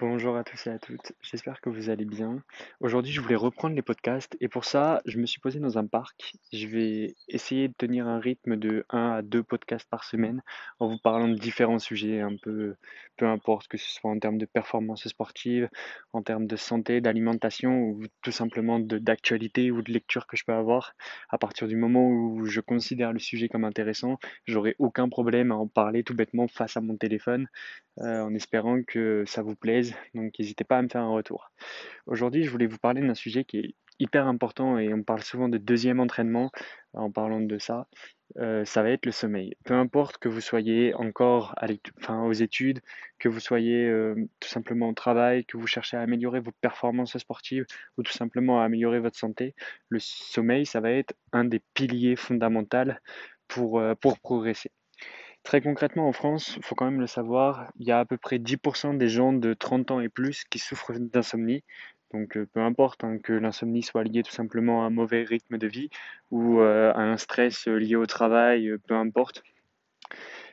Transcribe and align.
Bonjour 0.00 0.34
à 0.34 0.44
tous 0.44 0.66
et 0.66 0.70
à 0.70 0.78
toutes, 0.78 1.12
j'espère 1.20 1.60
que 1.60 1.68
vous 1.68 1.90
allez 1.90 2.06
bien. 2.06 2.42
Aujourd'hui, 2.80 3.12
je 3.12 3.20
voulais 3.20 3.36
reprendre 3.36 3.76
les 3.76 3.82
podcasts 3.82 4.34
et 4.40 4.48
pour 4.48 4.64
ça, 4.64 5.02
je 5.04 5.18
me 5.18 5.26
suis 5.26 5.40
posé 5.40 5.60
dans 5.60 5.76
un 5.76 5.86
parc. 5.86 6.32
Je 6.54 6.66
vais 6.68 7.16
essayer 7.28 7.68
de 7.68 7.74
tenir 7.76 8.08
un 8.08 8.18
rythme 8.18 8.56
de 8.56 8.86
un 8.88 9.10
à 9.10 9.20
2 9.20 9.42
podcasts 9.42 9.86
par 9.90 10.04
semaine 10.04 10.40
en 10.78 10.88
vous 10.88 10.96
parlant 10.96 11.28
de 11.28 11.34
différents 11.34 11.78
sujets, 11.78 12.22
un 12.22 12.34
peu, 12.40 12.76
peu 13.18 13.26
importe 13.26 13.68
que 13.68 13.76
ce 13.76 13.90
soit 13.90 14.10
en 14.10 14.18
termes 14.18 14.38
de 14.38 14.46
performance 14.46 15.06
sportive, 15.06 15.68
en 16.14 16.22
termes 16.22 16.46
de 16.46 16.56
santé, 16.56 17.02
d'alimentation 17.02 17.82
ou 17.82 18.04
tout 18.22 18.32
simplement 18.32 18.80
d'actualité 18.80 19.70
ou 19.70 19.82
de 19.82 19.92
lecture 19.92 20.26
que 20.26 20.38
je 20.38 20.46
peux 20.46 20.54
avoir. 20.54 20.94
À 21.28 21.36
partir 21.36 21.68
du 21.68 21.76
moment 21.76 22.08
où 22.08 22.46
je 22.46 22.62
considère 22.62 23.12
le 23.12 23.18
sujet 23.18 23.50
comme 23.50 23.64
intéressant, 23.64 24.18
j'aurai 24.46 24.76
aucun 24.78 25.10
problème 25.10 25.52
à 25.52 25.56
en 25.56 25.66
parler 25.66 26.04
tout 26.04 26.14
bêtement 26.14 26.48
face 26.48 26.78
à 26.78 26.80
mon 26.80 26.96
téléphone, 26.96 27.48
euh, 27.98 28.22
en 28.22 28.34
espérant 28.34 28.82
que 28.82 29.24
ça 29.26 29.42
vous 29.42 29.56
plaise 29.56 29.89
donc 30.14 30.38
n'hésitez 30.38 30.64
pas 30.64 30.78
à 30.78 30.82
me 30.82 30.88
faire 30.88 31.02
un 31.02 31.10
retour. 31.10 31.50
Aujourd'hui, 32.06 32.44
je 32.44 32.50
voulais 32.50 32.66
vous 32.66 32.78
parler 32.78 33.00
d'un 33.00 33.14
sujet 33.14 33.44
qui 33.44 33.58
est 33.58 33.74
hyper 34.00 34.26
important 34.26 34.78
et 34.78 34.92
on 34.92 35.02
parle 35.02 35.22
souvent 35.22 35.48
de 35.48 35.58
deuxième 35.58 36.00
entraînement 36.00 36.50
en 36.94 37.10
parlant 37.12 37.40
de 37.40 37.58
ça. 37.58 37.86
Euh, 38.38 38.64
ça 38.64 38.82
va 38.82 38.90
être 38.90 39.06
le 39.06 39.12
sommeil. 39.12 39.54
Peu 39.64 39.74
importe 39.74 40.18
que 40.18 40.28
vous 40.28 40.40
soyez 40.40 40.94
encore 40.94 41.54
aux 42.08 42.32
études, 42.32 42.80
que 43.18 43.28
vous 43.28 43.40
soyez 43.40 43.86
euh, 43.86 44.14
tout 44.40 44.48
simplement 44.48 44.88
au 44.88 44.94
travail, 44.94 45.44
que 45.44 45.56
vous 45.56 45.66
cherchez 45.66 45.96
à 45.96 46.00
améliorer 46.00 46.40
vos 46.40 46.52
performances 46.60 47.18
sportives 47.18 47.66
ou 47.98 48.02
tout 48.02 48.12
simplement 48.12 48.60
à 48.60 48.64
améliorer 48.64 49.00
votre 49.00 49.18
santé, 49.18 49.54
le 49.88 49.98
sommeil, 50.00 50.64
ça 50.64 50.80
va 50.80 50.90
être 50.90 51.14
un 51.32 51.44
des 51.44 51.60
piliers 51.74 52.16
fondamentaux 52.16 52.92
euh, 53.58 53.94
pour 53.96 54.18
progresser. 54.20 54.70
Très 55.42 55.60
concrètement, 55.60 56.06
en 56.06 56.12
France, 56.12 56.54
il 56.56 56.62
faut 56.62 56.74
quand 56.74 56.84
même 56.84 57.00
le 57.00 57.06
savoir, 57.06 57.72
il 57.78 57.86
y 57.86 57.90
a 57.90 57.98
à 57.98 58.04
peu 58.04 58.18
près 58.18 58.38
10% 58.38 58.94
des 58.94 59.08
gens 59.08 59.32
de 59.32 59.54
30 59.54 59.90
ans 59.90 60.00
et 60.00 60.08
plus 60.08 60.44
qui 60.44 60.58
souffrent 60.58 60.92
d'insomnie. 60.98 61.64
Donc 62.12 62.36
euh, 62.36 62.46
peu 62.46 62.60
importe 62.60 63.04
hein, 63.04 63.18
que 63.18 63.32
l'insomnie 63.32 63.82
soit 63.82 64.04
liée 64.04 64.22
tout 64.22 64.32
simplement 64.32 64.82
à 64.82 64.86
un 64.86 64.90
mauvais 64.90 65.22
rythme 65.22 65.58
de 65.58 65.66
vie 65.66 65.90
ou 66.30 66.60
euh, 66.60 66.92
à 66.92 67.02
un 67.02 67.16
stress 67.16 67.68
euh, 67.68 67.76
lié 67.76 67.96
au 67.96 68.06
travail, 68.06 68.70
peu 68.86 68.94
importe. 68.94 69.42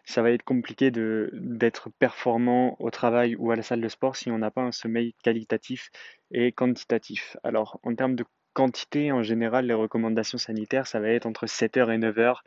Ça 0.05 0.21
va 0.21 0.31
être 0.31 0.43
compliqué 0.43 0.89
d'être 0.89 1.89
performant 1.99 2.77
au 2.79 2.89
travail 2.89 3.35
ou 3.35 3.51
à 3.51 3.55
la 3.57 3.63
salle 3.63 3.81
de 3.81 3.89
sport 3.89 4.15
si 4.15 4.31
on 4.31 4.37
n'a 4.37 4.51
pas 4.51 4.61
un 4.61 4.71
sommeil 4.71 5.13
qualitatif 5.21 5.89
et 6.31 6.53
quantitatif. 6.53 7.35
Alors 7.43 7.79
en 7.83 7.93
termes 7.93 8.15
de 8.15 8.23
quantité, 8.57 9.11
en 9.11 9.21
général, 9.21 9.67
les 9.67 9.75
recommandations 9.75 10.39
sanitaires, 10.39 10.87
ça 10.87 10.99
va 10.99 11.09
être 11.09 11.27
entre 11.27 11.45
7h 11.45 11.93
et 11.93 11.99
9h. 11.99 12.37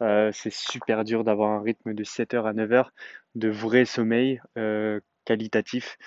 Euh, 0.00 0.30
c'est 0.32 0.50
super 0.50 1.04
dur 1.04 1.24
d'avoir 1.24 1.50
un 1.50 1.60
rythme 1.60 1.92
de 1.92 2.04
7h 2.04 2.46
à 2.46 2.54
9h 2.54 2.86
de 3.34 3.48
vrai 3.50 3.84
sommeil 3.84 4.40
euh, 4.56 4.98
qualitatif. 5.26 5.98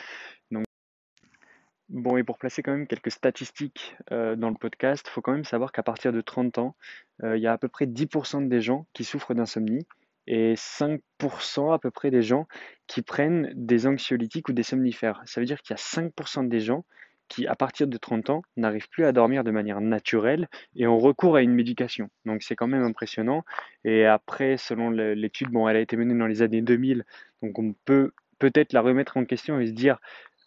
Bon, 1.89 2.17
et 2.17 2.23
pour 2.23 2.39
placer 2.39 2.63
quand 2.63 2.71
même 2.71 2.87
quelques 2.87 3.11
statistiques 3.11 3.95
euh, 4.11 4.35
dans 4.35 4.49
le 4.49 4.55
podcast, 4.55 5.05
il 5.07 5.11
faut 5.11 5.21
quand 5.21 5.33
même 5.33 5.43
savoir 5.43 5.71
qu'à 5.71 5.83
partir 5.83 6.11
de 6.11 6.21
30 6.21 6.57
ans, 6.57 6.75
il 7.21 7.37
y 7.37 7.45
a 7.45 7.51
à 7.51 7.57
peu 7.59 7.67
près 7.67 7.85
10% 7.85 8.47
des 8.47 8.61
gens 8.61 8.87
qui 8.93 9.03
souffrent 9.03 9.35
d'insomnie 9.35 9.85
et 10.25 10.55
5% 10.55 11.71
à 11.71 11.77
peu 11.77 11.91
près 11.91 12.09
des 12.09 12.23
gens 12.23 12.47
qui 12.87 13.03
prennent 13.03 13.51
des 13.53 13.85
anxiolytiques 13.85 14.49
ou 14.49 14.53
des 14.53 14.63
somnifères. 14.63 15.21
Ça 15.25 15.39
veut 15.39 15.45
dire 15.45 15.61
qu'il 15.61 15.75
y 15.75 15.79
a 15.79 15.83
5% 15.83 16.47
des 16.47 16.61
gens 16.61 16.83
qui, 17.31 17.47
à 17.47 17.55
partir 17.55 17.87
de 17.87 17.97
30 17.97 18.29
ans, 18.29 18.41
n'arrivent 18.57 18.89
plus 18.89 19.05
à 19.05 19.13
dormir 19.13 19.45
de 19.45 19.51
manière 19.51 19.79
naturelle 19.79 20.49
et 20.75 20.85
ont 20.85 20.99
recours 20.99 21.37
à 21.37 21.41
une 21.41 21.53
médication. 21.53 22.09
Donc 22.25 22.43
c'est 22.43 22.57
quand 22.57 22.67
même 22.67 22.83
impressionnant. 22.83 23.45
Et 23.85 24.05
après, 24.05 24.57
selon 24.57 24.89
l'étude, 24.89 25.49
bon, 25.49 25.67
elle 25.69 25.77
a 25.77 25.79
été 25.79 25.95
menée 25.95 26.17
dans 26.17 26.27
les 26.27 26.41
années 26.41 26.61
2000, 26.61 27.05
donc 27.41 27.57
on 27.57 27.73
peut 27.85 28.11
peut-être 28.37 28.73
la 28.73 28.81
remettre 28.81 29.15
en 29.15 29.23
question 29.23 29.61
et 29.61 29.67
se 29.67 29.71
dire 29.71 29.97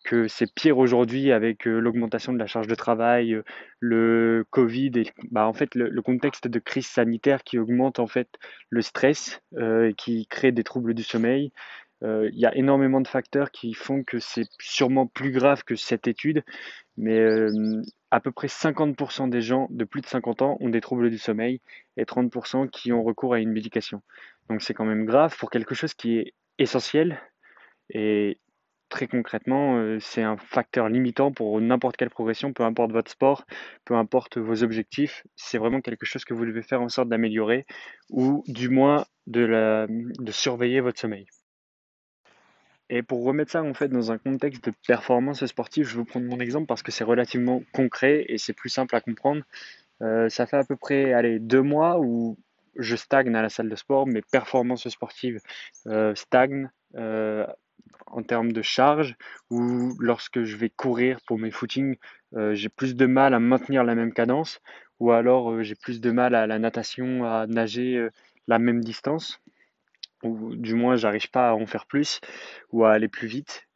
que 0.04 0.28
c'est 0.28 0.52
pire 0.52 0.76
aujourd'hui 0.76 1.32
avec 1.32 1.66
euh, 1.66 1.78
l'augmentation 1.78 2.34
de 2.34 2.38
la 2.38 2.46
charge 2.46 2.66
de 2.66 2.74
travail, 2.74 3.32
euh, 3.32 3.42
le 3.80 4.44
Covid 4.50 4.92
et 4.96 5.06
bah, 5.30 5.46
en 5.46 5.54
fait 5.54 5.74
le, 5.74 6.02
contexte 6.02 6.46
de 6.46 6.58
crise 6.58 6.86
sanitaire 6.86 7.42
qui 7.42 7.58
augmente 7.58 7.98
en 7.98 8.06
fait 8.06 8.28
le 8.68 8.82
stress 8.82 9.40
euh, 9.56 9.88
et 9.88 9.94
qui 9.94 10.26
crée 10.26 10.52
des 10.52 10.62
troubles 10.62 10.92
du 10.92 11.02
sommeil, 11.02 11.52
il 12.04 12.38
y 12.38 12.46
a 12.46 12.54
énormément 12.56 13.00
de 13.00 13.08
facteurs 13.08 13.50
qui 13.50 13.74
font 13.74 14.02
que 14.02 14.18
c'est 14.18 14.48
sûrement 14.60 15.06
plus 15.06 15.30
grave 15.30 15.64
que 15.64 15.74
cette 15.76 16.06
étude, 16.06 16.44
mais 16.96 17.18
euh, 17.18 17.82
à 18.10 18.20
peu 18.20 18.30
près 18.30 18.48
50% 18.48 19.28
des 19.28 19.40
gens 19.42 19.68
de 19.70 19.84
plus 19.84 20.00
de 20.00 20.06
50 20.06 20.42
ans 20.42 20.56
ont 20.60 20.68
des 20.68 20.80
troubles 20.80 21.10
du 21.10 21.18
sommeil 21.18 21.60
et 21.96 22.04
30% 22.04 22.68
qui 22.70 22.92
ont 22.92 23.02
recours 23.02 23.34
à 23.34 23.40
une 23.40 23.52
médication. 23.52 24.02
Donc 24.48 24.62
c'est 24.62 24.74
quand 24.74 24.84
même 24.84 25.04
grave 25.04 25.36
pour 25.38 25.50
quelque 25.50 25.74
chose 25.74 25.94
qui 25.94 26.18
est 26.18 26.34
essentiel 26.58 27.20
et 27.90 28.38
très 28.88 29.08
concrètement, 29.08 29.76
euh, 29.78 29.98
c'est 30.00 30.22
un 30.22 30.36
facteur 30.36 30.88
limitant 30.88 31.32
pour 31.32 31.60
n'importe 31.60 31.96
quelle 31.96 32.10
progression, 32.10 32.52
peu 32.52 32.62
importe 32.62 32.92
votre 32.92 33.10
sport, 33.10 33.44
peu 33.84 33.94
importe 33.94 34.38
vos 34.38 34.62
objectifs. 34.62 35.26
C'est 35.36 35.58
vraiment 35.58 35.80
quelque 35.80 36.06
chose 36.06 36.24
que 36.24 36.34
vous 36.34 36.46
devez 36.46 36.62
faire 36.62 36.82
en 36.82 36.88
sorte 36.88 37.08
d'améliorer 37.08 37.66
ou 38.10 38.44
du 38.46 38.68
moins 38.68 39.04
de 39.26 39.88
surveiller 40.30 40.80
votre 40.80 41.00
sommeil. 41.00 41.26
Et 42.90 43.02
pour 43.02 43.24
remettre 43.24 43.52
ça 43.52 43.62
en 43.62 43.74
fait 43.74 43.88
dans 43.88 44.12
un 44.12 44.18
contexte 44.18 44.66
de 44.66 44.72
performance 44.86 45.44
sportive, 45.46 45.86
je 45.86 45.98
vais 45.98 46.04
prendre 46.04 46.26
mon 46.26 46.38
exemple 46.38 46.66
parce 46.66 46.82
que 46.82 46.92
c'est 46.92 47.04
relativement 47.04 47.62
concret 47.72 48.24
et 48.28 48.38
c'est 48.38 48.52
plus 48.52 48.68
simple 48.68 48.94
à 48.94 49.00
comprendre. 49.00 49.42
Euh, 50.02 50.28
ça 50.28 50.46
fait 50.46 50.56
à 50.56 50.64
peu 50.64 50.76
près 50.76 51.12
allez, 51.12 51.38
deux 51.38 51.62
mois 51.62 51.98
où 51.98 52.36
je 52.76 52.96
stagne 52.96 53.34
à 53.34 53.42
la 53.42 53.48
salle 53.48 53.68
de 53.68 53.76
sport, 53.76 54.06
mes 54.06 54.22
performances 54.22 54.88
sportives 54.88 55.40
euh, 55.86 56.14
stagnent 56.14 56.70
euh, 56.96 57.46
en 58.06 58.22
termes 58.22 58.52
de 58.52 58.62
charge, 58.62 59.16
ou 59.50 59.94
lorsque 59.98 60.42
je 60.42 60.56
vais 60.56 60.68
courir 60.68 61.18
pour 61.26 61.38
mes 61.38 61.50
footings, 61.50 61.96
j'ai 62.52 62.68
plus 62.68 62.94
de 62.94 63.06
mal 63.06 63.34
à 63.34 63.40
maintenir 63.40 63.82
la 63.82 63.94
même 63.94 64.12
cadence, 64.12 64.60
ou 65.00 65.10
alors 65.10 65.62
j'ai 65.62 65.74
plus 65.74 66.00
de 66.00 66.10
mal 66.10 66.34
à 66.34 66.46
la 66.46 66.58
natation, 66.58 67.24
à 67.24 67.46
nager 67.46 68.08
la 68.46 68.58
même 68.58 68.84
distance 68.84 69.40
ou 70.24 70.56
du 70.56 70.74
moins 70.74 70.96
j'arrive 70.96 71.30
pas 71.30 71.50
à 71.50 71.54
en 71.54 71.66
faire 71.66 71.86
plus 71.86 72.20
ou 72.72 72.84
à 72.84 72.92
aller 72.92 73.08
plus 73.08 73.28
vite. 73.28 73.66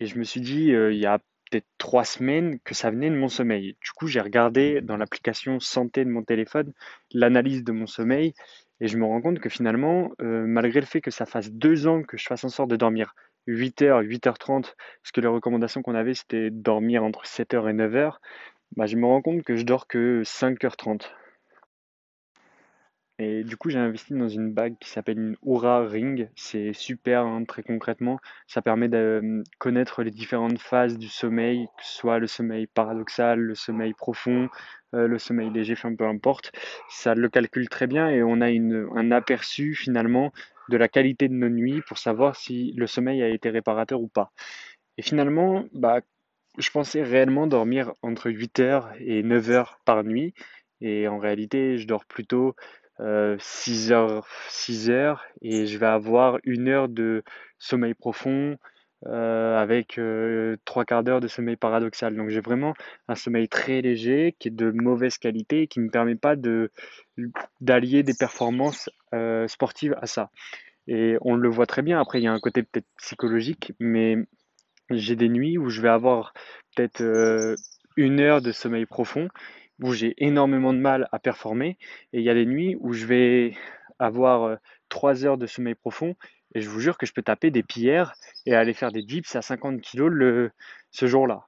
Et 0.00 0.06
je 0.06 0.18
me 0.18 0.24
suis 0.24 0.40
dit, 0.40 0.72
euh, 0.72 0.92
il 0.92 0.98
y 0.98 1.06
a 1.06 1.18
peut-être 1.50 1.66
trois 1.78 2.04
semaines 2.04 2.58
que 2.64 2.74
ça 2.74 2.90
venait 2.90 3.10
de 3.10 3.14
mon 3.16 3.28
sommeil. 3.28 3.76
Du 3.82 3.90
coup, 3.92 4.08
j'ai 4.08 4.20
regardé 4.20 4.80
dans 4.80 4.96
l'application 4.96 5.60
santé 5.60 6.04
de 6.04 6.10
mon 6.10 6.22
téléphone 6.22 6.72
l'analyse 7.12 7.64
de 7.64 7.72
mon 7.72 7.86
sommeil 7.86 8.34
et 8.80 8.88
je 8.88 8.98
me 8.98 9.04
rends 9.04 9.22
compte 9.22 9.38
que 9.38 9.48
finalement, 9.48 10.10
euh, 10.20 10.44
malgré 10.46 10.80
le 10.80 10.86
fait 10.86 11.00
que 11.00 11.10
ça 11.10 11.24
fasse 11.24 11.50
deux 11.50 11.86
ans 11.86 12.02
que 12.02 12.16
je 12.16 12.26
fasse 12.26 12.44
en 12.44 12.48
sorte 12.48 12.70
de 12.70 12.76
dormir 12.76 13.14
8h, 13.46 14.02
8h30, 14.02 14.74
parce 15.02 15.12
que 15.12 15.20
les 15.20 15.28
recommandations 15.28 15.82
qu'on 15.82 15.94
avait 15.94 16.14
c'était 16.14 16.50
dormir 16.50 17.04
entre 17.04 17.24
7h 17.24 17.70
et 17.70 17.74
9h, 17.74 18.16
bah, 18.76 18.86
je 18.86 18.96
me 18.96 19.06
rends 19.06 19.22
compte 19.22 19.42
que 19.44 19.56
je 19.56 19.64
dors 19.64 19.86
que 19.86 20.22
5h30. 20.24 21.08
Et 23.18 23.44
du 23.44 23.56
coup, 23.56 23.70
j'ai 23.70 23.78
investi 23.78 24.12
dans 24.12 24.28
une 24.28 24.52
bague 24.52 24.76
qui 24.78 24.90
s'appelle 24.90 25.18
une 25.18 25.36
Oura 25.40 25.80
Ring. 25.86 26.28
C'est 26.36 26.74
super, 26.74 27.22
hein, 27.22 27.44
très 27.44 27.62
concrètement. 27.62 28.18
Ça 28.46 28.60
permet 28.60 28.88
de 28.88 29.20
hum, 29.22 29.44
connaître 29.58 30.02
les 30.02 30.10
différentes 30.10 30.58
phases 30.58 30.98
du 30.98 31.08
sommeil, 31.08 31.66
que 31.78 31.84
ce 31.84 31.94
soit 31.96 32.18
le 32.18 32.26
sommeil 32.26 32.66
paradoxal, 32.66 33.40
le 33.40 33.54
sommeil 33.54 33.94
profond, 33.94 34.50
euh, 34.94 35.06
le 35.08 35.18
sommeil 35.18 35.50
léger, 35.50 35.72
enfin 35.72 35.94
peu 35.94 36.06
importe. 36.06 36.52
Ça 36.90 37.14
le 37.14 37.28
calcule 37.30 37.70
très 37.70 37.86
bien 37.86 38.10
et 38.10 38.22
on 38.22 38.42
a 38.42 38.50
une, 38.50 38.86
un 38.94 39.10
aperçu 39.12 39.74
finalement 39.74 40.30
de 40.68 40.76
la 40.76 40.88
qualité 40.88 41.28
de 41.28 41.34
nos 41.34 41.48
nuits 41.48 41.82
pour 41.88 41.96
savoir 41.96 42.36
si 42.36 42.72
le 42.76 42.86
sommeil 42.86 43.22
a 43.22 43.28
été 43.28 43.48
réparateur 43.48 44.00
ou 44.00 44.08
pas. 44.08 44.30
Et 44.98 45.02
finalement, 45.02 45.64
bah, 45.72 46.00
je 46.58 46.70
pensais 46.70 47.02
réellement 47.02 47.46
dormir 47.46 47.92
entre 48.02 48.30
8 48.30 48.60
heures 48.60 48.92
et 49.00 49.22
9 49.22 49.50
heures 49.50 49.80
par 49.84 50.04
nuit. 50.04 50.34
Et 50.80 51.08
en 51.08 51.18
réalité, 51.18 51.78
je 51.78 51.86
dors 51.86 52.04
plutôt 52.04 52.54
6 52.98 53.92
euh, 53.92 53.94
heures, 53.94 54.26
6 54.48 54.90
heures 54.90 55.24
et 55.42 55.66
je 55.66 55.78
vais 55.78 55.86
avoir 55.86 56.38
une 56.44 56.68
heure 56.68 56.88
de 56.88 57.22
sommeil 57.58 57.94
profond 57.94 58.56
euh, 59.06 59.58
avec 59.58 59.98
euh, 59.98 60.56
trois 60.64 60.86
quarts 60.86 61.04
d'heure 61.04 61.20
de 61.20 61.28
sommeil 61.28 61.56
paradoxal. 61.56 62.16
Donc 62.16 62.30
j'ai 62.30 62.40
vraiment 62.40 62.74
un 63.08 63.14
sommeil 63.14 63.48
très 63.48 63.82
léger 63.82 64.34
qui 64.38 64.48
est 64.48 64.50
de 64.50 64.70
mauvaise 64.70 65.18
qualité 65.18 65.62
et 65.62 65.66
qui 65.66 65.80
ne 65.80 65.84
me 65.84 65.90
permet 65.90 66.14
pas 66.14 66.36
d'allier 67.60 68.02
des 68.02 68.14
performances 68.14 68.88
sportives 69.46 69.96
à 70.00 70.06
ça. 70.06 70.30
Et 70.88 71.16
on 71.20 71.34
le 71.34 71.48
voit 71.48 71.66
très 71.66 71.82
bien. 71.82 72.00
Après, 72.00 72.20
il 72.20 72.24
y 72.24 72.28
a 72.28 72.32
un 72.32 72.40
côté 72.40 72.62
peut-être 72.62 72.86
psychologique, 72.98 73.72
mais 73.80 74.16
j'ai 74.90 75.16
des 75.16 75.28
nuits 75.28 75.58
où 75.58 75.68
je 75.68 75.82
vais 75.82 75.88
avoir 75.88 76.32
peut-être 76.74 77.02
une 77.96 78.20
heure 78.20 78.40
de 78.40 78.52
sommeil 78.52 78.86
profond 78.86 79.28
où 79.82 79.92
j'ai 79.92 80.14
énormément 80.18 80.72
de 80.72 80.78
mal 80.78 81.08
à 81.12 81.18
performer. 81.18 81.78
Et 82.12 82.18
il 82.18 82.22
y 82.22 82.30
a 82.30 82.34
des 82.34 82.46
nuits 82.46 82.76
où 82.80 82.92
je 82.92 83.06
vais 83.06 83.54
avoir 83.98 84.58
3 84.88 85.24
euh, 85.24 85.28
heures 85.28 85.38
de 85.38 85.46
sommeil 85.46 85.74
profond 85.74 86.14
et 86.54 86.60
je 86.60 86.68
vous 86.68 86.80
jure 86.80 86.96
que 86.96 87.06
je 87.06 87.12
peux 87.12 87.22
taper 87.22 87.50
des 87.50 87.62
pierres 87.62 88.14
et 88.46 88.54
aller 88.54 88.72
faire 88.72 88.92
des 88.92 89.02
dips 89.02 89.34
à 89.36 89.42
50 89.42 89.80
kg 89.80 90.06
le, 90.06 90.50
ce 90.90 91.06
jour-là. 91.06 91.46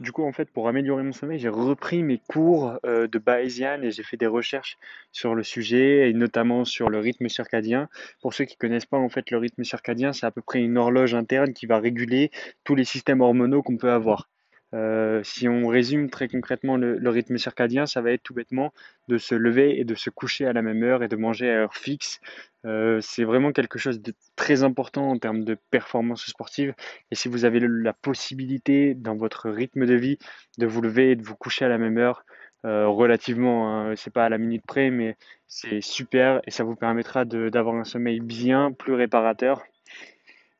du 0.00 0.12
coup, 0.12 0.24
en 0.24 0.32
fait, 0.32 0.50
pour 0.50 0.68
améliorer 0.68 1.02
mon 1.02 1.12
sommeil, 1.12 1.38
j'ai 1.38 1.48
repris 1.48 2.02
mes 2.02 2.18
cours 2.18 2.78
euh, 2.84 3.06
de 3.06 3.18
Bayesian 3.18 3.82
et 3.82 3.90
j'ai 3.90 4.02
fait 4.02 4.16
des 4.16 4.26
recherches 4.26 4.76
sur 5.12 5.34
le 5.34 5.42
sujet 5.42 6.10
et 6.10 6.12
notamment 6.12 6.64
sur 6.64 6.90
le 6.90 6.98
rythme 6.98 7.28
circadien. 7.28 7.88
Pour 8.20 8.34
ceux 8.34 8.44
qui 8.44 8.56
connaissent 8.56 8.86
pas, 8.86 8.98
en 8.98 9.08
fait, 9.08 9.30
le 9.30 9.38
rythme 9.38 9.64
circadien, 9.64 10.12
c'est 10.12 10.26
à 10.26 10.30
peu 10.30 10.42
près 10.42 10.60
une 10.60 10.76
horloge 10.76 11.14
interne 11.14 11.54
qui 11.54 11.66
va 11.66 11.78
réguler 11.78 12.30
tous 12.64 12.74
les 12.74 12.84
systèmes 12.84 13.22
hormonaux 13.22 13.62
qu'on 13.62 13.78
peut 13.78 13.92
avoir. 13.92 14.28
Euh, 14.74 15.22
si 15.24 15.48
on 15.48 15.66
résume 15.66 16.10
très 16.10 16.28
concrètement 16.28 16.76
le, 16.76 17.08
rythme 17.08 17.38
circadien, 17.38 17.86
ça 17.86 18.02
va 18.02 18.12
être 18.12 18.22
tout 18.22 18.34
bêtement 18.34 18.72
de 19.08 19.16
se 19.16 19.34
lever 19.34 19.80
et 19.80 19.84
de 19.84 19.94
se 19.94 20.10
coucher 20.10 20.46
à 20.46 20.52
la 20.52 20.62
même 20.62 20.82
heure 20.82 21.02
et 21.02 21.08
de 21.08 21.16
manger 21.16 21.50
à 21.50 21.54
heure 21.60 21.74
fixe. 21.74 22.20
Euh, 22.66 23.00
c'est 23.00 23.24
vraiment 23.24 23.52
quelque 23.52 23.78
chose 23.78 24.00
de 24.02 24.12
très 24.36 24.62
important 24.62 25.10
en 25.10 25.18
termes 25.18 25.44
de 25.44 25.56
performance 25.70 26.26
sportive. 26.26 26.74
Et 27.10 27.14
si 27.14 27.28
vous 27.28 27.44
avez 27.44 27.60
la 27.60 27.92
possibilité 27.92 28.94
dans 28.94 29.16
votre 29.16 29.48
rythme 29.48 29.86
de 29.86 29.94
vie 29.94 30.18
de 30.58 30.66
vous 30.66 30.82
lever 30.82 31.12
et 31.12 31.16
de 31.16 31.22
vous 31.22 31.36
coucher 31.36 31.64
à 31.64 31.68
la 31.68 31.78
même 31.78 31.98
heure, 31.98 32.24
euh, 32.64 32.88
relativement, 32.88 33.72
hein, 33.72 33.94
c'est 33.96 34.12
pas 34.12 34.24
à 34.24 34.28
la 34.28 34.38
minute 34.38 34.66
près, 34.66 34.90
mais 34.90 35.16
c'est 35.46 35.80
super 35.80 36.40
et 36.46 36.50
ça 36.50 36.64
vous 36.64 36.74
permettra 36.76 37.24
d'avoir 37.24 37.76
un 37.76 37.84
sommeil 37.84 38.20
bien 38.20 38.72
plus 38.72 38.94
réparateur. 38.94 39.62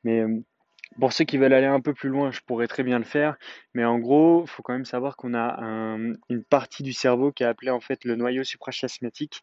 Mais 0.05 0.25
pour 0.99 1.13
ceux 1.13 1.25
qui 1.25 1.39
veulent 1.39 1.53
aller 1.53 1.67
un 1.67 1.81
peu 1.81 1.95
plus 1.95 2.09
loin, 2.09 2.31
je 2.31 2.41
pourrais 2.41 2.67
très 2.67 2.83
bien 2.83 2.99
le 2.99 3.05
faire, 3.05 3.37
mais 3.75 3.85
en 3.85 3.99
gros, 3.99 4.43
il 4.45 4.49
faut 4.49 4.63
quand 4.63 4.73
même 4.73 4.85
savoir 4.85 5.17
qu'on 5.17 5.35
a 5.35 5.57
une 6.29 6.45
partie 6.45 6.83
du 6.83 6.93
cerveau 6.93 7.33
qui 7.33 7.43
est 7.43 7.47
appelée 7.47 7.71
en 7.71 7.81
fait 7.81 8.05
le 8.05 8.17
noyau 8.17 8.45
suprachiasmatique, 8.45 9.41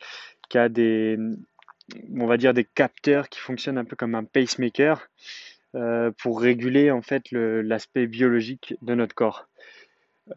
qui 0.50 0.58
a 0.58 0.70
des, 0.70 1.18
on 2.14 2.26
va 2.26 2.38
dire 2.38 2.54
des 2.54 2.66
capteurs 2.66 3.30
qui 3.30 3.40
fonctionnent 3.40 3.78
un 3.78 3.86
peu 3.86 3.96
comme 3.96 4.16
un 4.16 4.24
pacemaker 4.24 5.10
euh, 5.76 6.12
pour 6.22 6.42
réguler 6.42 6.92
en 6.92 7.02
fait 7.02 7.32
l'aspect 7.32 8.08
biologique 8.08 8.76
de 8.82 8.96
notre 8.96 9.16
corps. 9.16 9.48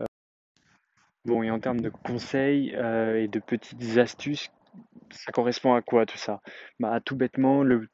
Euh, 0.01 0.07
bon, 1.25 1.43
et 1.43 1.51
en 1.51 1.61
termes 1.61 1.81
de 1.81 1.91
conseils 1.91 2.75
euh, 2.75 3.23
et 3.23 3.29
de 3.29 3.39
petites 3.39 3.99
astuces, 3.99 4.51
ça 5.11 5.33
correspond 5.33 5.75
à 5.75 5.83
quoi 5.83 6.07
tout 6.07 6.19
ça? 6.19 6.41
Bah, 6.81 7.01
Tout 7.05 7.17
bêtement, 7.17 7.63
le 7.63 7.89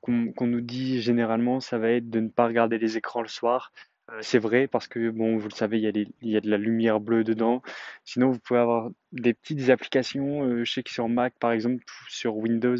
qu'on 0.00 0.46
nous 0.46 0.60
dit 0.60 1.00
généralement, 1.00 1.60
ça 1.60 1.78
va 1.78 1.90
être 1.90 2.10
de 2.10 2.20
ne 2.20 2.28
pas 2.28 2.46
regarder 2.46 2.78
les 2.78 2.96
écrans 2.96 3.22
le 3.22 3.28
soir. 3.28 3.72
Euh, 4.10 4.18
c'est 4.22 4.38
vrai 4.38 4.66
parce 4.68 4.88
que, 4.88 5.10
bon, 5.10 5.36
vous 5.36 5.48
le 5.48 5.54
savez, 5.54 5.78
il 5.78 5.84
y 5.84 5.88
a, 5.88 5.90
il 6.22 6.30
y 6.30 6.36
a 6.36 6.40
de 6.40 6.50
la 6.50 6.56
lumière 6.58 7.00
bleue 7.00 7.24
dedans. 7.24 7.62
Sinon, 8.04 8.30
vous 8.30 8.38
pouvez 8.38 8.60
avoir 8.60 8.90
des 9.12 9.34
petites 9.34 9.68
applications. 9.70 10.44
Euh, 10.44 10.64
je 10.64 10.72
sais 10.72 10.82
que 10.82 10.90
sur 10.90 11.08
Mac, 11.08 11.34
par 11.38 11.52
exemple, 11.52 11.84
sur 12.08 12.36
Windows, 12.36 12.76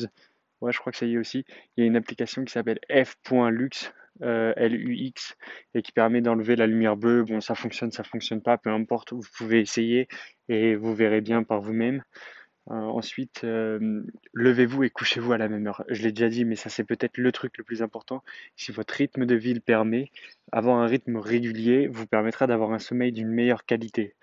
ouais, 0.60 0.72
je 0.72 0.78
crois 0.78 0.92
que 0.92 0.98
ça 0.98 1.06
y 1.06 1.14
est 1.14 1.18
aussi, 1.18 1.44
il 1.76 1.82
y 1.82 1.84
a 1.84 1.86
une 1.86 1.96
application 1.96 2.44
qui 2.44 2.52
s'appelle 2.52 2.80
f.lux, 2.90 3.92
euh, 4.22 4.52
L-U-X, 4.56 5.36
et 5.74 5.82
qui 5.82 5.92
permet 5.92 6.20
d'enlever 6.20 6.56
la 6.56 6.66
lumière 6.66 6.96
bleue. 6.96 7.24
Bon, 7.24 7.40
ça 7.40 7.54
fonctionne, 7.54 7.92
ça 7.92 8.04
fonctionne 8.04 8.42
pas, 8.42 8.58
peu 8.58 8.70
importe, 8.70 9.12
vous 9.12 9.22
pouvez 9.36 9.60
essayer 9.60 10.08
et 10.48 10.74
vous 10.76 10.94
verrez 10.94 11.20
bien 11.20 11.42
par 11.42 11.60
vous-même. 11.60 12.02
Euh, 12.70 12.74
ensuite, 12.74 13.44
euh, 13.44 14.02
levez-vous 14.34 14.84
et 14.84 14.90
couchez-vous 14.90 15.32
à 15.32 15.38
la 15.38 15.48
même 15.48 15.66
heure. 15.66 15.84
Je 15.88 16.02
l'ai 16.02 16.12
déjà 16.12 16.28
dit, 16.28 16.44
mais 16.44 16.56
ça 16.56 16.68
c'est 16.68 16.84
peut-être 16.84 17.16
le 17.16 17.32
truc 17.32 17.56
le 17.56 17.64
plus 17.64 17.82
important. 17.82 18.22
Si 18.56 18.72
votre 18.72 18.92
rythme 18.94 19.24
de 19.24 19.34
vie 19.34 19.54
le 19.54 19.60
permet, 19.60 20.10
avoir 20.52 20.76
un 20.78 20.86
rythme 20.86 21.16
régulier 21.16 21.88
vous 21.88 22.06
permettra 22.06 22.46
d'avoir 22.46 22.72
un 22.72 22.78
sommeil 22.78 23.12
d'une 23.12 23.30
meilleure 23.30 23.64
qualité. 23.64 24.14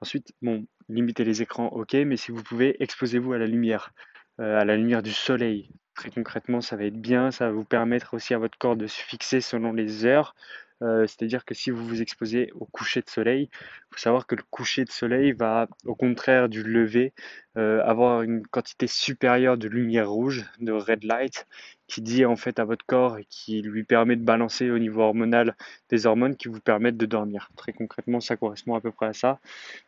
Ensuite, 0.00 0.32
bon, 0.42 0.66
limitez 0.90 1.24
les 1.24 1.40
écrans, 1.42 1.68
ok, 1.68 1.94
mais 1.94 2.16
si 2.16 2.32
vous 2.32 2.42
pouvez, 2.42 2.76
exposez-vous 2.82 3.32
à 3.32 3.38
la 3.38 3.46
lumière, 3.46 3.92
euh, 4.40 4.60
à 4.60 4.64
la 4.66 4.76
lumière 4.76 5.02
du 5.02 5.12
soleil. 5.12 5.70
Très 5.94 6.10
concrètement, 6.10 6.60
ça 6.60 6.76
va 6.76 6.84
être 6.84 7.00
bien, 7.00 7.30
ça 7.30 7.46
va 7.46 7.52
vous 7.52 7.64
permettre 7.64 8.12
aussi 8.12 8.34
à 8.34 8.38
votre 8.38 8.58
corps 8.58 8.76
de 8.76 8.86
se 8.86 9.00
fixer 9.00 9.40
selon 9.40 9.72
les 9.72 10.04
heures. 10.04 10.34
Euh, 10.82 11.06
c'est-à-dire 11.06 11.44
que 11.44 11.54
si 11.54 11.70
vous 11.70 11.86
vous 11.86 12.02
exposez 12.02 12.50
au 12.54 12.66
coucher 12.66 13.00
de 13.00 13.08
soleil, 13.08 13.48
il 13.52 13.86
faut 13.90 13.98
savoir 13.98 14.26
que 14.26 14.34
le 14.34 14.42
coucher 14.50 14.84
de 14.84 14.90
soleil 14.90 15.32
va, 15.32 15.68
au 15.84 15.94
contraire 15.94 16.48
du 16.48 16.62
lever, 16.62 17.12
euh, 17.56 17.82
avoir 17.84 18.22
une 18.22 18.46
quantité 18.46 18.86
supérieure 18.86 19.56
de 19.56 19.68
lumière 19.68 20.10
rouge, 20.10 20.44
de 20.60 20.72
red 20.72 21.04
light, 21.04 21.46
qui 21.86 22.02
dit 22.02 22.24
en 22.26 22.36
fait 22.36 22.58
à 22.58 22.64
votre 22.64 22.84
corps 22.84 23.16
et 23.16 23.24
qui 23.30 23.62
lui 23.62 23.84
permet 23.84 24.16
de 24.16 24.24
balancer 24.24 24.70
au 24.70 24.78
niveau 24.78 25.02
hormonal 25.02 25.56
des 25.88 26.06
hormones 26.06 26.36
qui 26.36 26.48
vous 26.48 26.60
permettent 26.60 26.96
de 26.96 27.06
dormir. 27.06 27.50
Très 27.56 27.72
concrètement, 27.72 28.20
ça 28.20 28.36
correspond 28.36 28.74
à 28.74 28.80
peu 28.80 28.90
près 28.90 29.06
à 29.06 29.12
ça. 29.12 29.38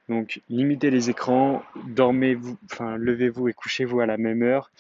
Donc, 0.09 0.41
limitez 0.49 0.91
les 0.91 1.11
écrans, 1.11 1.63
dormez-vous, 1.89 2.57
enfin, 2.71 2.97
levez-vous 2.97 3.49
et 3.49 3.53
couchez-vous 3.53 4.01
à 4.01 4.07
la 4.07 4.17
même 4.17 4.43
heure. 4.43 4.71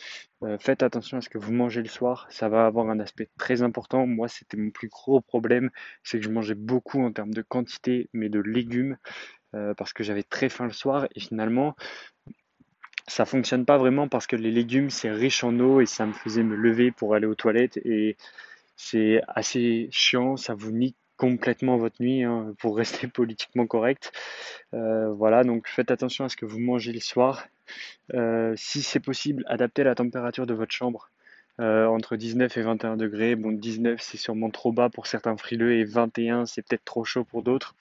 Euh, 0.44 0.56
faites 0.58 0.85
attention 0.85 1.19
à 1.19 1.20
ce 1.20 1.29
que 1.29 1.38
vous 1.38 1.52
mangez 1.52 1.82
le 1.82 1.88
soir, 1.88 2.26
ça 2.31 2.49
va 2.49 2.67
avoir 2.67 2.88
un 2.90 3.00
aspect 3.00 3.29
très 3.38 3.62
important. 3.62 4.06
Moi, 4.06 4.29
c'était 4.29 4.56
mon 4.56 4.70
plus 4.70 4.88
gros 4.88 5.20
problème, 5.20 5.70
c'est 6.05 6.19
que 6.19 6.25
je 6.25 6.31
mangeais 6.31 6.55
beaucoup 6.55 7.02
en 7.02 7.12
termes 7.12 7.35
de 7.35 7.43
quantité, 7.43 8.08
mais 8.12 8.29
de 8.29 8.38
légumes, 8.38 8.99
euh, 9.55 9.75
parce 9.75 9.93
que 9.93 10.05
j'avais 10.05 10.23
très 10.23 10.49
faim 10.49 10.67
le 10.67 10.73
soir. 10.73 11.08
Et 11.17 11.20
finalement, 11.20 11.75
ça 13.08 13.25
fonctionne 13.25 13.64
pas 13.64 13.79
vraiment 13.79 14.08
parce 14.08 14.26
que 14.26 14.37
les 14.37 14.50
légumes 14.50 14.90
c'est 14.90 15.11
riche 15.11 15.43
en 15.43 15.58
eau 15.61 15.81
et 15.81 15.87
ça 15.87 16.06
me 16.06 16.12
faisait 16.12 16.43
me 16.43 16.55
lever 16.55 16.93
pour 16.93 17.14
aller 17.14 17.26
aux 17.26 17.35
toilettes 17.35 17.79
et 17.79 18.17
c'est 18.76 19.23
assez 19.29 19.88
chiant, 19.90 20.37
ça 20.37 20.55
vous 20.55 20.70
nique 20.70 20.96
complètement 21.18 21.76
votre 21.76 22.00
nuit 22.00 22.22
hein, 22.22 22.54
pour 22.58 22.76
rester 22.76 23.06
politiquement 23.08 23.66
correct. 23.66 24.12
Euh, 24.74 25.12
voilà, 25.12 25.44
donc 25.44 25.68
faites 25.68 25.90
attention 25.90 26.24
à 26.24 26.30
ce 26.30 26.36
que 26.36 26.46
vous 26.46 26.60
mangez 26.60 26.92
le 26.92 27.00
soir. 27.00 27.46
Euh, 28.14 28.54
si 28.56 28.82
c'est 28.82 29.00
possible, 29.00 29.44
adaptez 29.46 29.84
la 29.84 29.94
température 29.94 30.46
de 30.46 30.54
votre 30.54 30.72
chambre. 30.72 31.10
Euh, 31.60 31.87
entre 31.87 32.16
19 32.16 32.56
et 32.56 32.62
21 32.62 32.96
degrés. 32.96 33.34
Bon, 33.34 33.50
19 33.50 34.00
c'est 34.00 34.16
sûrement 34.16 34.50
trop 34.50 34.70
bas 34.70 34.88
pour 34.90 35.06
certains 35.08 35.37
frileux 35.37 35.72
et 35.72 35.84
21 35.84 36.46
c'est 36.46 36.62
peut-être 36.62 36.84
trop 36.84 37.05
chaud 37.05 37.25
pour 37.25 37.43
d'autres. 37.43 37.75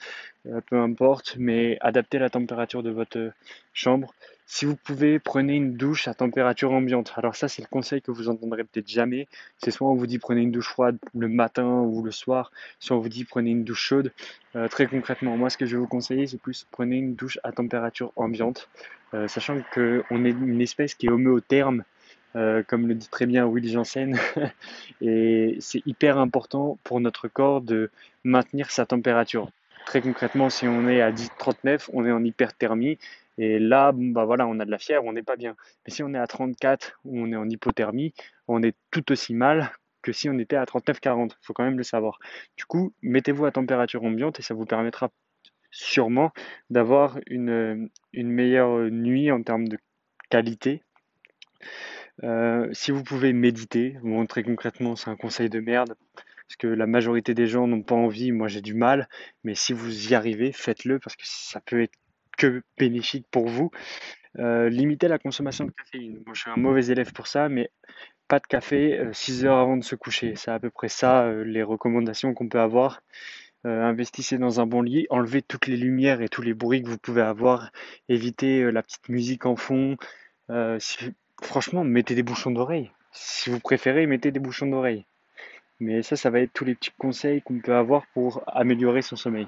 peu 0.67 0.79
importe, 0.79 1.35
mais 1.37 1.77
adaptez 1.81 2.19
la 2.19 2.29
température 2.29 2.81
de 2.81 2.89
votre 2.89 3.31
chambre. 3.73 4.13
Si 4.49 4.63
vous 4.63 4.77
pouvez, 4.77 5.19
prenez 5.19 5.55
une 5.55 5.73
douche 5.75 6.07
à 6.07 6.13
température 6.13 6.71
ambiante. 6.71 7.11
Alors 7.17 7.35
ça, 7.35 7.49
c'est 7.49 7.61
le 7.61 7.67
conseil 7.67 8.01
que 8.01 8.11
vous 8.11 8.29
entendrez 8.29 8.63
peut-être 8.63 8.87
jamais. 8.87 9.27
C'est 9.57 9.71
soit 9.71 9.89
on 9.89 9.95
vous 9.95 10.07
dit 10.07 10.19
prenez 10.19 10.41
une 10.41 10.51
douche 10.51 10.69
froide 10.69 10.97
le 11.13 11.27
matin 11.27 11.81
ou 11.81 12.01
le 12.01 12.11
soir, 12.11 12.53
soit 12.79 12.95
on 12.95 13.01
vous 13.01 13.09
dit 13.09 13.25
prenez 13.25 13.51
une 13.51 13.65
douche 13.65 13.81
chaude. 13.81 14.13
Euh, 14.55 14.69
très 14.69 14.87
concrètement, 14.87 15.35
moi, 15.35 15.49
ce 15.49 15.57
que 15.57 15.65
je 15.65 15.75
vais 15.75 15.81
vous 15.81 15.87
conseiller, 15.87 16.27
c'est 16.27 16.39
plus 16.39 16.65
prenez 16.71 16.95
une 16.95 17.13
douche 17.13 17.37
à 17.43 17.51
température 17.51 18.13
ambiante, 18.15 18.69
euh, 19.13 19.27
sachant 19.27 19.61
qu'on 19.73 20.23
est 20.23 20.29
une 20.29 20.61
espèce 20.61 20.95
qui 20.95 21.07
est 21.07 21.11
homéotherme, 21.11 21.83
euh, 22.35 22.63
comme 22.63 22.87
le 22.87 22.95
dit 22.95 23.09
très 23.09 23.25
bien 23.25 23.45
Will 23.45 23.67
Janssen. 23.67 24.17
et 25.01 25.57
c'est 25.59 25.81
hyper 25.85 26.17
important 26.17 26.77
pour 26.83 26.99
notre 26.99 27.27
corps 27.27 27.61
de 27.61 27.89
maintenir 28.23 28.71
sa 28.71 28.85
température. 28.85 29.49
Très 29.85 30.01
concrètement, 30.01 30.49
si 30.49 30.67
on 30.67 30.87
est 30.89 31.01
à 31.01 31.11
10-39, 31.11 31.89
on 31.93 32.05
est 32.05 32.11
en 32.11 32.23
hyperthermie 32.23 32.97
et 33.37 33.59
là, 33.59 33.91
bah 33.93 34.25
voilà, 34.25 34.47
on 34.47 34.59
a 34.59 34.65
de 34.65 34.71
la 34.71 34.79
fièvre, 34.79 35.03
on 35.05 35.13
n'est 35.13 35.23
pas 35.23 35.35
bien. 35.35 35.55
Mais 35.85 35.93
si 35.93 36.03
on 36.03 36.13
est 36.13 36.17
à 36.17 36.27
34 36.27 36.99
ou 37.05 37.19
on 37.19 37.31
est 37.31 37.35
en 37.35 37.47
hypothermie, 37.47 38.13
on 38.47 38.63
est 38.63 38.75
tout 38.91 39.11
aussi 39.11 39.33
mal 39.33 39.71
que 40.01 40.11
si 40.11 40.29
on 40.29 40.39
était 40.39 40.55
à 40.55 40.63
39-40. 40.63 41.31
Il 41.31 41.45
faut 41.45 41.53
quand 41.53 41.63
même 41.63 41.77
le 41.77 41.83
savoir. 41.83 42.19
Du 42.55 42.65
coup, 42.65 42.93
mettez-vous 43.01 43.45
à 43.45 43.51
température 43.51 44.03
ambiante 44.03 44.39
et 44.39 44.41
ça 44.41 44.53
vous 44.53 44.65
permettra 44.65 45.11
sûrement 45.69 46.31
d'avoir 46.69 47.19
une 47.27 47.89
meilleure 48.13 48.89
nuit 48.89 49.31
en 49.31 49.43
termes 49.43 49.67
de 49.67 49.77
qualité. 50.29 50.81
Euh, 52.23 52.69
si 52.73 52.91
vous 52.91 53.03
pouvez 53.03 53.33
méditer, 53.33 53.97
bon, 54.03 54.25
très 54.25 54.43
concrètement, 54.43 54.95
c'est 54.95 55.09
un 55.09 55.15
conseil 55.15 55.49
de 55.49 55.59
merde, 55.59 55.95
parce 56.15 56.57
que 56.57 56.67
la 56.67 56.87
majorité 56.87 57.33
des 57.33 57.47
gens 57.47 57.67
n'ont 57.67 57.83
pas 57.83 57.95
envie, 57.95 58.31
moi 58.31 58.47
j'ai 58.47 58.61
du 58.61 58.73
mal, 58.73 59.07
mais 59.43 59.55
si 59.55 59.73
vous 59.73 60.11
y 60.11 60.15
arrivez, 60.15 60.51
faites-le, 60.51 60.99
parce 60.99 61.15
que 61.15 61.23
ça 61.25 61.61
peut 61.61 61.81
être 61.81 61.97
que 62.37 62.61
bénéfique 62.77 63.27
pour 63.29 63.47
vous. 63.47 63.71
Euh, 64.39 64.69
limitez 64.69 65.07
la 65.07 65.19
consommation 65.19 65.65
de 65.65 65.71
caféine. 65.71 66.23
Je 66.31 66.39
suis 66.39 66.49
un 66.49 66.57
mauvais 66.57 66.85
élève 66.85 67.11
pour 67.11 67.27
ça, 67.27 67.49
mais 67.49 67.71
pas 68.27 68.39
de 68.39 68.45
café 68.45 69.01
6 69.11 69.43
euh, 69.43 69.47
heures 69.47 69.57
avant 69.57 69.77
de 69.77 69.83
se 69.83 69.95
coucher. 69.95 70.35
C'est 70.35 70.51
à 70.51 70.59
peu 70.59 70.69
près 70.69 70.89
ça 70.89 71.23
euh, 71.23 71.43
les 71.43 71.63
recommandations 71.63 72.33
qu'on 72.33 72.47
peut 72.47 72.59
avoir. 72.59 73.01
investissez 73.63 74.37
dans 74.37 74.61
un 74.61 74.65
bon 74.67 74.81
lit, 74.81 75.07
enlevez 75.09 75.41
toutes 75.41 75.67
les 75.67 75.75
lumières 75.75 76.21
et 76.21 76.29
tous 76.29 76.41
les 76.41 76.53
bruits 76.53 76.81
que 76.81 76.87
vous 76.87 76.97
pouvez 76.97 77.21
avoir, 77.21 77.71
évitez 78.07 78.71
la 78.71 78.81
petite 78.81 79.09
musique 79.09 79.45
en 79.45 79.57
fond. 79.57 79.97
Franchement, 81.41 81.83
mettez 81.83 82.15
des 82.15 82.23
bouchons 82.23 82.51
d'oreille. 82.51 82.91
Si 83.11 83.49
vous 83.49 83.59
préférez, 83.59 84.05
mettez 84.05 84.31
des 84.31 84.39
bouchons 84.39 84.67
d'oreille. 84.67 85.05
Mais 85.79 86.01
ça, 86.01 86.15
ça 86.15 86.29
va 86.29 86.41
être 86.41 86.53
tous 86.53 86.65
les 86.65 86.75
petits 86.75 86.91
conseils 86.97 87.41
qu'on 87.41 87.59
peut 87.59 87.75
avoir 87.75 88.05
pour 88.07 88.41
améliorer 88.47 89.01
son 89.01 89.15
sommeil. 89.15 89.47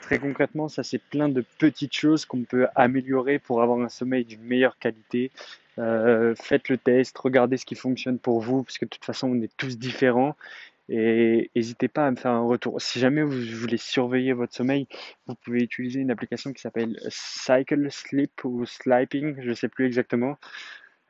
Très 0.00 0.18
concrètement, 0.18 0.68
ça 0.68 0.82
c'est 0.82 0.98
plein 0.98 1.28
de 1.28 1.44
petites 1.58 1.94
choses 1.94 2.24
qu'on 2.24 2.42
peut 2.44 2.66
améliorer 2.74 3.38
pour 3.38 3.62
avoir 3.62 3.80
un 3.80 3.90
sommeil 3.90 4.24
d'une 4.24 4.42
meilleure 4.42 4.78
qualité. 4.78 5.30
Euh, 5.78 6.34
faites 6.34 6.70
le 6.70 6.78
test, 6.78 7.16
regardez 7.18 7.58
ce 7.58 7.66
qui 7.66 7.74
fonctionne 7.74 8.18
pour 8.18 8.40
vous, 8.40 8.62
parce 8.62 8.78
que 8.78 8.86
de 8.86 8.90
toute 8.90 9.04
façon 9.04 9.28
on 9.28 9.42
est 9.42 9.54
tous 9.58 9.78
différents. 9.78 10.34
Et 10.88 11.50
n'hésitez 11.54 11.88
pas 11.88 12.06
à 12.06 12.10
me 12.10 12.16
faire 12.16 12.30
un 12.32 12.46
retour. 12.46 12.80
Si 12.80 12.98
jamais 12.98 13.22
vous 13.22 13.40
voulez 13.58 13.76
surveiller 13.76 14.32
votre 14.32 14.54
sommeil, 14.54 14.86
vous 15.26 15.34
pouvez 15.34 15.62
utiliser 15.62 16.00
une 16.00 16.10
application 16.10 16.52
qui 16.52 16.60
s'appelle 16.62 16.98
Cycle 17.08 17.90
Sleep 17.90 18.44
ou 18.44 18.64
Sleeping, 18.64 19.36
je 19.40 19.50
ne 19.50 19.54
sais 19.54 19.68
plus 19.68 19.86
exactement. 19.86 20.38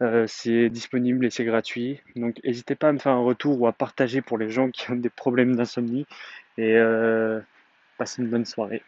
Euh, 0.01 0.27
c'est 0.29 0.69
disponible 0.71 1.27
et 1.27 1.31
c'est 1.31 1.45
gratuit. 1.45 2.01
Donc 2.17 2.41
n'hésitez 2.45 2.75
pas 2.77 2.89
à 2.89 2.93
me 2.93 2.99
faire 2.99 3.13
un 3.13 3.23
retour 3.23 3.61
ou 3.61 3.67
à 3.67 3.73
partager 3.73 4.23
pour 4.23 4.39
les 4.39 4.51
gens 4.51 4.71
qui 4.71 4.91
ont 4.91 4.97
des 4.97 5.11
problèmes 5.11 5.57
d'insomnie. 5.57 6.07
Et 6.57 6.77
euh, 6.77 7.41
Passez 7.99 8.23
une 8.23 8.31
bonne 8.31 8.45
soirée. 8.45 8.83